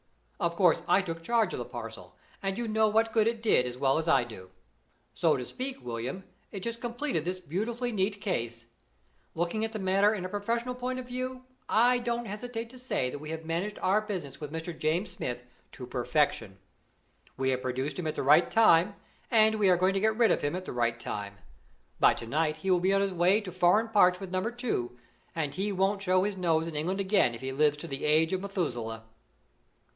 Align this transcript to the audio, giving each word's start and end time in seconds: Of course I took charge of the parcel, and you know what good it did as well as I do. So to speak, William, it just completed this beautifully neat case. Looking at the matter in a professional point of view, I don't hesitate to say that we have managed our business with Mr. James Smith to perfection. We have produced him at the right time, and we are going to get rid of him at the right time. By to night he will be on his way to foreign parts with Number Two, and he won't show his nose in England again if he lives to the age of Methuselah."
Of 0.39 0.55
course 0.55 0.81
I 0.87 1.03
took 1.03 1.21
charge 1.21 1.53
of 1.53 1.59
the 1.59 1.65
parcel, 1.65 2.15
and 2.41 2.57
you 2.57 2.67
know 2.67 2.87
what 2.87 3.13
good 3.13 3.27
it 3.27 3.43
did 3.43 3.67
as 3.67 3.77
well 3.77 3.99
as 3.99 4.07
I 4.07 4.23
do. 4.23 4.49
So 5.13 5.37
to 5.37 5.45
speak, 5.45 5.85
William, 5.85 6.23
it 6.51 6.61
just 6.61 6.81
completed 6.81 7.23
this 7.23 7.39
beautifully 7.39 7.91
neat 7.91 8.19
case. 8.19 8.65
Looking 9.35 9.63
at 9.63 9.71
the 9.71 9.77
matter 9.77 10.15
in 10.15 10.25
a 10.25 10.29
professional 10.29 10.73
point 10.73 10.97
of 10.97 11.05
view, 11.07 11.43
I 11.69 11.99
don't 11.99 12.25
hesitate 12.25 12.71
to 12.71 12.79
say 12.79 13.11
that 13.11 13.19
we 13.19 13.29
have 13.29 13.45
managed 13.45 13.77
our 13.83 14.01
business 14.01 14.41
with 14.41 14.51
Mr. 14.51 14.75
James 14.75 15.11
Smith 15.11 15.43
to 15.73 15.85
perfection. 15.85 16.57
We 17.37 17.51
have 17.51 17.61
produced 17.61 17.99
him 17.99 18.07
at 18.07 18.15
the 18.15 18.23
right 18.23 18.49
time, 18.49 18.95
and 19.29 19.59
we 19.59 19.69
are 19.69 19.77
going 19.77 19.93
to 19.93 19.99
get 19.99 20.17
rid 20.17 20.31
of 20.31 20.41
him 20.41 20.55
at 20.55 20.65
the 20.65 20.73
right 20.73 20.99
time. 20.99 21.35
By 21.99 22.15
to 22.15 22.25
night 22.25 22.57
he 22.57 22.71
will 22.71 22.79
be 22.79 22.93
on 22.95 23.01
his 23.01 23.13
way 23.13 23.39
to 23.41 23.51
foreign 23.51 23.89
parts 23.89 24.19
with 24.19 24.31
Number 24.31 24.49
Two, 24.51 24.97
and 25.35 25.53
he 25.53 25.71
won't 25.71 26.01
show 26.01 26.23
his 26.23 26.37
nose 26.37 26.65
in 26.65 26.75
England 26.75 26.99
again 26.99 27.35
if 27.35 27.41
he 27.41 27.51
lives 27.51 27.77
to 27.77 27.87
the 27.87 28.05
age 28.05 28.33
of 28.33 28.41
Methuselah." 28.41 29.03